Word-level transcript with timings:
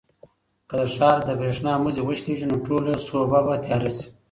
که 0.69 0.75
د 0.79 0.81
ښار 0.95 1.17
د 1.27 1.29
برېښنا 1.39 1.73
مزي 1.83 2.01
وشلېږي 2.05 2.45
نو 2.51 2.57
ټوله 2.65 2.93
سوبه 3.09 3.39
به 3.45 3.53
تیاره 3.65 3.91
شي. 3.97 4.07